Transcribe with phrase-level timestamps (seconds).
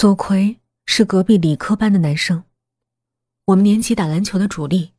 [0.00, 2.44] 左奎是隔壁理科班的男生，
[3.44, 4.94] 我们年级打篮球的主力，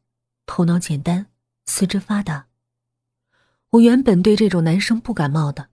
[0.46, 1.26] 头脑简单，
[1.66, 2.50] 四肢发达。
[3.72, 5.70] 我原本对这种男生不感冒的，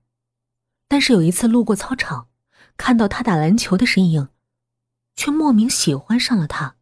[0.88, 2.30] 但是有一次路过操场，
[2.78, 4.30] 看到他打篮球的身影，
[5.14, 6.76] 却莫名喜欢上了他。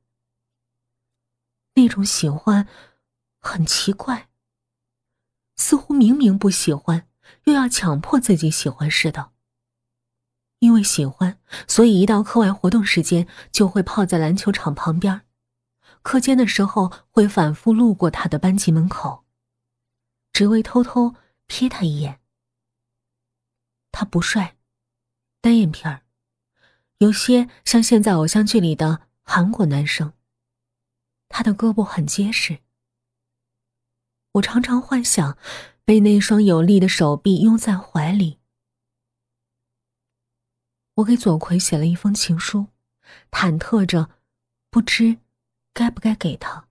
[1.75, 2.69] 那种喜欢
[3.41, 4.29] 很奇怪，
[5.57, 7.09] 似乎明明不喜欢，
[7.47, 9.33] 又要强迫自己喜欢似的。
[10.61, 11.39] 因为喜欢，
[11.69, 15.23] 所以一到课外活动时间就会泡在篮球场旁边。
[16.03, 19.25] 课间的时候会反复路过他的班级门口，
[20.33, 21.15] 只为偷偷
[21.49, 22.21] 瞥他一眼。
[23.93, 24.57] 他不帅，
[25.41, 26.03] 单眼皮儿，
[26.99, 30.13] 有些像现在偶像剧里的韩国男生。
[31.29, 32.61] 他的胳膊很结实，
[34.33, 35.37] 我常常幻想
[35.85, 38.39] 被那双有力的手臂拥在怀里。
[40.97, 42.69] 我给左奎写了一封情书，
[43.31, 44.11] 忐忑着，
[44.71, 45.19] 不知
[45.75, 46.69] 该不该给他。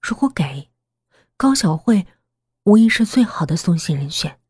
[0.00, 0.70] 如果给，
[1.36, 2.06] 高小慧
[2.64, 4.40] 无疑是最好的送信人选。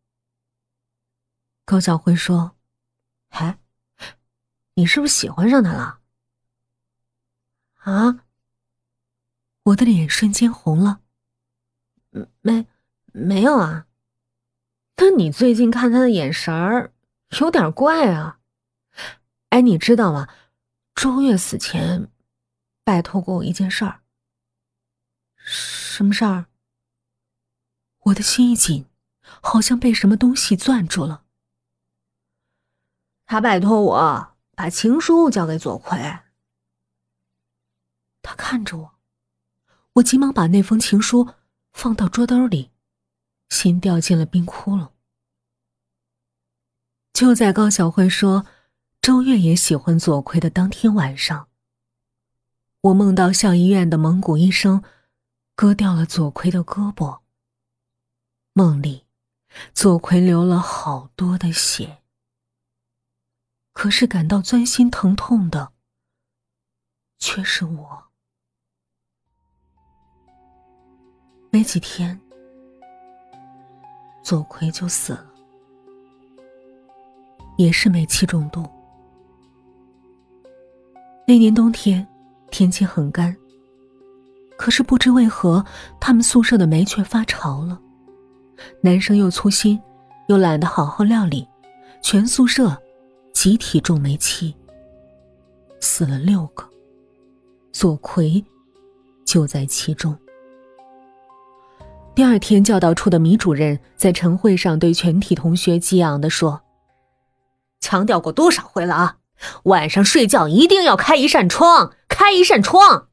[1.65, 2.57] 高小慧说
[3.31, 3.59] ：“哎，
[4.75, 6.01] 你是不是喜欢上他了？”
[7.81, 8.27] 啊！
[9.63, 11.01] 我的脸瞬间红了。
[12.43, 12.67] 没，
[13.13, 13.87] 没有啊。
[14.97, 16.93] 那你最近看他的眼神儿？
[17.39, 18.41] 有点怪啊！
[19.51, 20.29] 哎，你知道吗？
[20.95, 22.11] 周月死前
[22.85, 24.03] 拜托过我一件事儿。
[25.37, 26.47] 什么事儿？
[28.01, 28.87] 我的心一紧，
[29.23, 31.25] 好像被什么东西攥住了。
[33.27, 35.99] 他拜托我把情书交给左奎。
[38.23, 38.99] 他看着我，
[39.95, 41.35] 我急忙把那封情书
[41.73, 42.71] 放到桌兜里，
[43.49, 44.91] 心掉进了冰窟窿。
[47.13, 48.47] 就在高小慧说
[49.03, 51.49] 周月也喜欢左奎的当天晚上，
[52.81, 54.83] 我梦到校医院的蒙古医生
[55.55, 57.21] 割掉了左奎的胳膊。
[58.53, 59.07] 梦里，
[59.73, 62.03] 左奎流了好多的血，
[63.73, 65.73] 可是感到钻心疼痛的
[67.19, 68.05] 却是我。
[71.51, 72.21] 没几天，
[74.23, 75.30] 左奎就死了。
[77.61, 78.65] 也是煤气中毒。
[81.27, 82.07] 那年冬天，
[82.51, 83.37] 天气很干。
[84.57, 85.63] 可是不知为何，
[86.01, 87.79] 他们宿舍的煤却发潮了。
[88.83, 89.79] 男生又粗心，
[90.29, 91.47] 又懒得好好料理，
[92.03, 92.75] 全宿舍
[93.35, 94.55] 集体中煤气，
[95.81, 96.67] 死了六个，
[97.73, 98.43] 左奎
[99.27, 100.17] 就在其中。
[102.15, 106.59] 第二天，教导处的米主任在晨会上对全体同学激昂地说。
[107.81, 109.17] 强调过多少回了啊！
[109.65, 113.09] 晚上睡觉一定要开一扇窗，开一扇窗。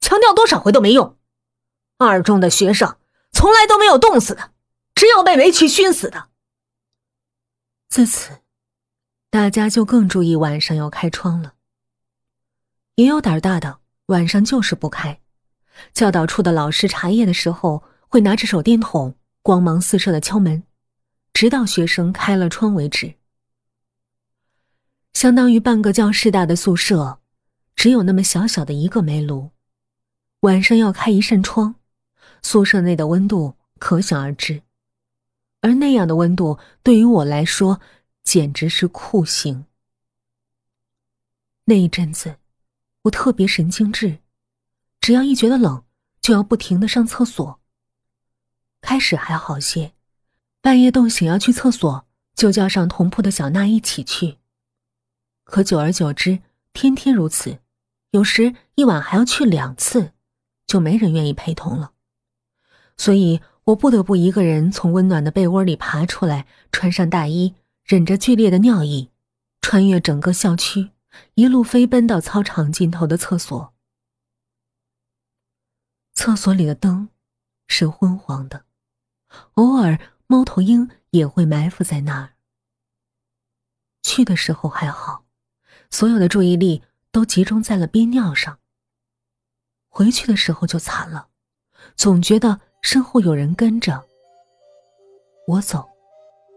[0.00, 1.18] 强调多少回都没用。
[1.98, 2.96] 二中的学生
[3.30, 4.52] 从来都没有冻死的，
[4.94, 6.28] 只有被煤气熏死的。
[7.88, 8.38] 自此，
[9.30, 11.54] 大家就更注意晚上要开窗了。
[12.94, 15.20] 也有胆大的，晚上就是不开。
[15.92, 20.64] 教导处的老师查夜的时候，会拿着手电筒，光芒四射的敲门，
[21.32, 23.14] 直到学生开了窗为止。
[25.18, 27.18] 相当于半个教室大的宿舍，
[27.74, 29.50] 只有那么小小的一个煤炉，
[30.42, 31.74] 晚上要开一扇窗，
[32.40, 34.62] 宿舍内的温度可想而知。
[35.60, 37.80] 而那样的温度对于我来说
[38.22, 39.64] 简直是酷刑。
[41.64, 42.36] 那一阵子，
[43.02, 44.18] 我特别神经质，
[45.00, 45.82] 只要一觉得冷，
[46.20, 47.58] 就要不停的上厕所。
[48.80, 49.94] 开始还好些，
[50.60, 54.37] 半夜冻醒要去厕所，就叫上同铺的小娜一起去。
[55.48, 56.40] 可久而久之，
[56.74, 57.60] 天天如此，
[58.10, 60.12] 有时一晚还要去两次，
[60.66, 61.94] 就没人愿意陪同了。
[62.98, 69.10] 所以我不得不一个人从温暖的被窝里爬出来，穿上大衣，忍着剧烈的尿意，
[69.62, 70.90] 穿越整个校区，
[71.34, 73.72] 一路飞奔到操场尽头的厕所。
[76.12, 77.08] 厕所里的灯
[77.68, 78.66] 是昏黄的，
[79.54, 82.34] 偶尔猫头鹰也会埋伏在那儿。
[84.02, 85.24] 去的时候还好。
[85.90, 88.58] 所有的注意力都集中在了憋尿上。
[89.88, 91.26] 回去的时候就惨了，
[91.96, 94.04] 总觉得身后有人跟着。
[95.46, 95.88] 我走，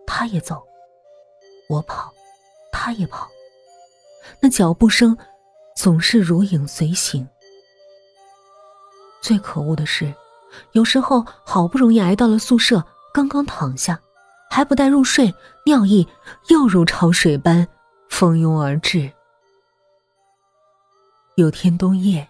[0.06, 0.58] 他也走；
[1.70, 2.14] 我跑，
[2.72, 3.28] 他也跑。
[4.42, 5.18] 那脚步声
[5.76, 7.28] 总是如影随形。
[9.22, 10.14] 最可恶的是，
[10.74, 14.00] 有时候好不容易挨到了宿舍，刚刚躺下，
[14.50, 15.34] 还不待入睡，
[15.66, 16.08] 尿意
[16.50, 17.68] 又如潮水般。
[18.10, 19.10] 蜂拥而至。
[21.36, 22.28] 有天冬夜，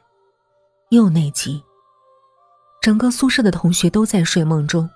[0.90, 1.62] 又内急。
[2.82, 4.88] 整个宿舍的同学都在睡梦中，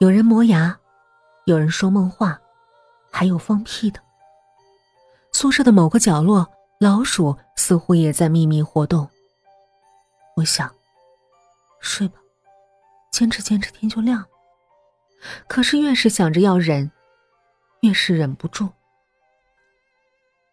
[0.00, 0.76] 有人磨牙，
[1.46, 2.40] 有人说梦话，
[3.10, 4.00] 还有放屁的。
[5.32, 6.50] 宿舍的某个角落，
[6.80, 9.08] 老鼠似乎也在秘密活动。
[10.34, 10.72] 我想，
[11.80, 12.18] 睡吧，
[13.12, 14.28] 坚持坚持，天就亮了。
[15.46, 16.90] 可是越是想着要忍，
[17.82, 18.68] 越是忍不住。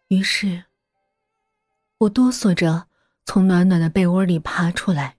[0.08, 0.64] 于是，
[1.98, 2.88] 我哆嗦着
[3.24, 5.16] 从暖暖的被窝里爬出来。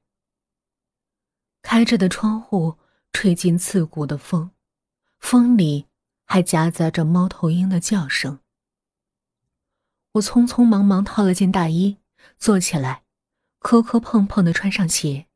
[1.61, 2.77] 开着的窗户
[3.11, 4.51] 吹进刺骨的风，
[5.19, 5.87] 风里
[6.25, 8.39] 还夹杂着猫头鹰的叫声。
[10.13, 11.97] 我匆匆忙忙套了件大衣，
[12.37, 13.03] 坐起来，
[13.59, 15.27] 磕磕碰碰的穿上鞋。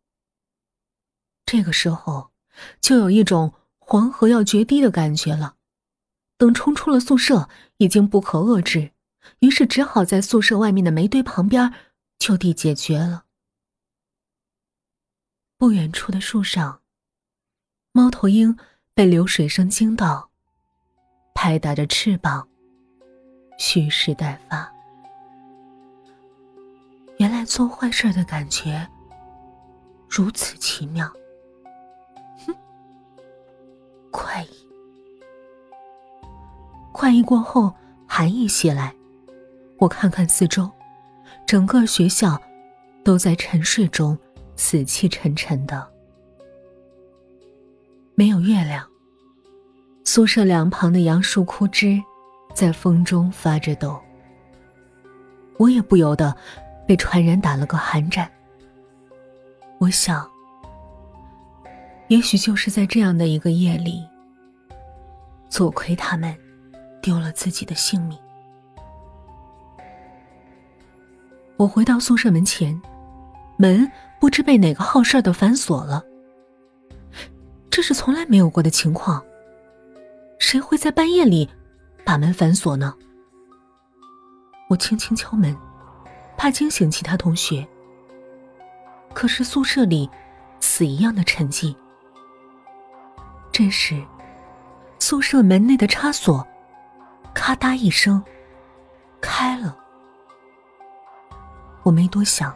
[1.46, 2.32] 这个时候，
[2.80, 5.58] 就有一种黄河要决堤的感觉了。
[6.38, 8.92] 等冲出了宿舍，已经不可遏制，
[9.40, 11.74] 于是只好在宿舍外面的煤堆旁边
[12.20, 13.26] 就地解决了。
[15.58, 16.82] 不远处的树上，
[17.92, 18.58] 猫头鹰
[18.94, 20.30] 被流水声惊到，
[21.36, 22.48] 拍打着翅膀，
[23.58, 24.72] 蓄势待发。
[27.18, 28.90] 原来做坏事的感觉
[30.10, 31.08] 如此奇妙。
[32.46, 32.56] 哼，
[34.10, 34.68] 快意，
[36.92, 37.76] 快意过后，
[38.08, 38.96] 寒意袭来。
[39.82, 40.70] 我看看四周，
[41.48, 42.40] 整个学校
[43.04, 44.16] 都在沉睡中。
[44.58, 45.88] 死气沉沉的，
[48.14, 48.86] 没有月亮。
[50.04, 52.00] 宿舍两旁的杨树枯枝
[52.54, 54.00] 在风中发着抖，
[55.58, 56.36] 我也不由得
[56.86, 58.30] 被传染打了个寒战。
[59.80, 60.30] 我想，
[62.10, 64.08] 也许就是在这样的一个夜里，
[65.50, 66.38] 左奎他们
[67.02, 68.20] 丢了自己的性命。
[71.62, 72.82] 我回到宿舍门前，
[73.58, 73.92] 门。
[74.20, 76.04] 不知被哪个好事的反锁了，
[77.72, 79.24] 这是从来没有过的情况。
[80.38, 81.50] 谁会在半夜里
[82.06, 82.94] 把门反锁呢？
[84.70, 85.58] 我轻轻敲门，
[86.38, 87.68] 怕惊醒其他同学。
[89.12, 90.08] 可是宿舍里
[90.60, 91.76] 死一样的沉寂。
[93.52, 94.00] 这时，
[95.00, 96.48] 宿舍门内的插锁
[97.34, 98.24] 咔嗒一声
[99.20, 99.78] 开了。
[101.84, 102.56] 我没多想。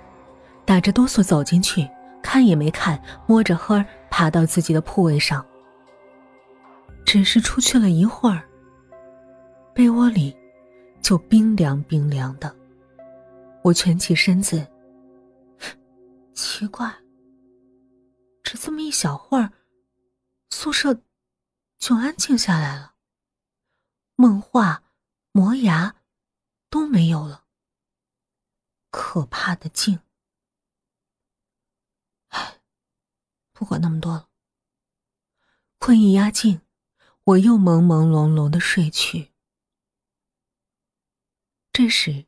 [0.65, 1.87] 打着哆嗦走进去，
[2.23, 5.45] 看也没看，摸着黑爬到自己的铺位上。
[7.05, 8.43] 只是出去了一会儿，
[9.75, 10.35] 被窝里
[11.01, 12.53] 就冰凉冰凉的。
[13.61, 14.65] 我蜷起身子，
[16.33, 16.91] 奇怪，
[18.41, 19.51] 只这么一小会儿，
[20.49, 20.99] 宿舍
[21.77, 22.93] 就安静下来了，
[24.15, 24.81] 梦话、
[25.31, 25.93] 磨牙
[26.71, 27.43] 都没有了，
[28.97, 29.99] 可怕的静。
[33.51, 34.29] 不管那么多了，
[35.79, 36.61] 困意压境，
[37.25, 39.33] 我又朦朦胧胧的睡去。
[41.73, 42.25] 这时，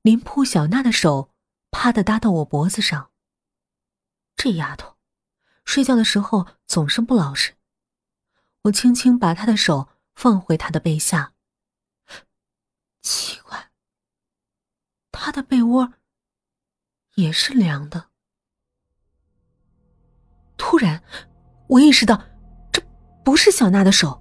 [0.00, 1.34] 林铺小娜的手
[1.70, 3.12] 啪的搭到我脖子上。
[4.34, 4.96] 这丫头，
[5.66, 7.58] 睡觉的时候总是不老实。
[8.62, 11.34] 我轻轻把她的手放回她的背下。
[13.02, 13.38] 奇
[15.24, 15.92] 他，的被窝
[17.14, 18.06] 也是凉的。
[20.56, 21.00] 突然，
[21.68, 22.24] 我意识到，
[22.72, 22.82] 这
[23.24, 24.20] 不是小娜的手，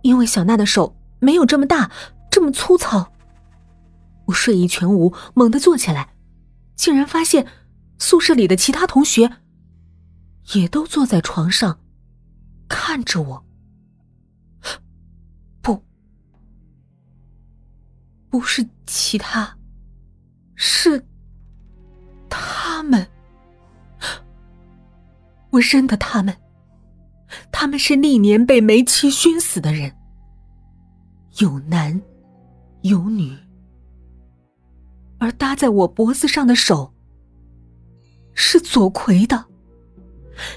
[0.00, 1.90] 因为小娜的手没有这么大，
[2.30, 3.12] 这么粗糙。
[4.24, 6.16] 我睡意全无，猛地坐起来，
[6.74, 7.46] 竟然发现
[7.98, 9.30] 宿舍里的其他同学
[10.54, 11.78] 也都坐在床上，
[12.68, 13.46] 看着我。
[15.60, 15.84] 不，
[18.30, 19.55] 不是其他，
[20.56, 21.06] 是
[22.28, 23.06] 他们。
[25.50, 26.36] 我认得他们，
[27.52, 29.94] 他们是历年被煤气熏死的人，
[31.38, 32.02] 有男
[32.82, 33.34] 有女，
[35.18, 36.92] 而搭在我脖子上的手
[38.34, 39.46] 是左奎的，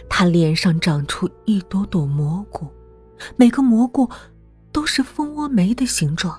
[0.09, 2.67] 他脸上长出一朵朵蘑菇，
[3.37, 4.09] 每个蘑菇
[4.73, 6.37] 都是蜂窝煤的形状。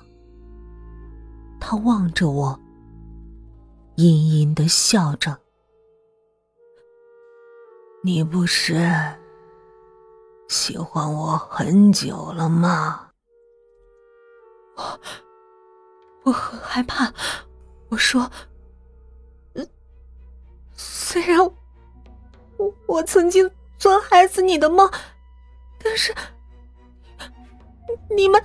[1.59, 2.59] 他望着我，
[3.95, 5.37] 阴阴的笑着。
[8.03, 8.75] 你不是
[10.49, 13.11] 喜欢我很久了吗？
[14.75, 14.99] 我
[16.23, 17.13] 我很害怕。
[17.89, 18.31] 我说，
[20.73, 21.39] 虽然
[22.57, 24.89] 我我曾经做害死你的梦，
[25.83, 26.15] 但是
[28.09, 28.41] 你们，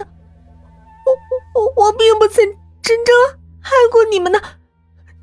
[1.55, 2.45] 我我我并不曾
[2.83, 3.15] 真正
[3.61, 4.41] 害过你们呢，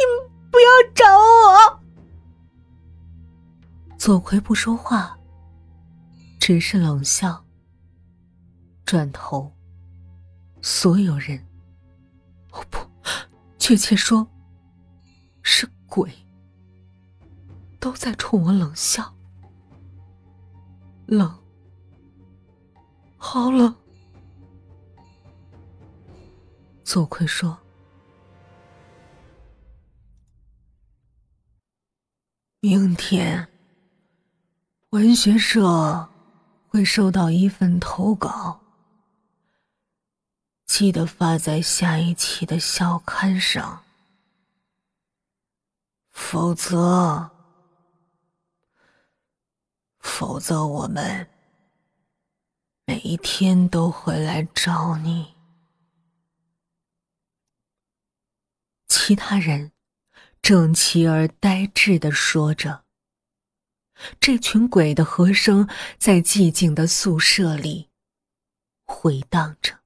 [0.05, 1.79] 们不要找我。
[3.97, 5.17] 左奎不说话，
[6.39, 7.43] 只是冷笑。
[8.85, 9.51] 转头，
[10.61, 11.43] 所有人，
[12.51, 12.77] 哦不，
[13.57, 14.27] 确切说，
[15.41, 16.11] 是鬼，
[17.79, 19.15] 都在冲我冷笑。
[21.05, 21.33] 冷，
[23.17, 23.73] 好冷。
[26.83, 27.57] 左奎说
[32.65, 33.49] ：“明天，
[34.91, 36.09] 文学社
[36.69, 38.61] 会收到一份投稿，
[40.63, 43.83] 记得发在下一期的校刊上，
[46.11, 47.29] 否则，
[49.99, 51.27] 否则我们
[52.85, 55.33] 每一天都会来找你。”
[58.87, 59.72] 其他人
[60.43, 62.83] 整齐而呆滞的说着。
[64.19, 67.89] 这群鬼的和声在寂静的宿舍里
[68.85, 69.82] 回荡着。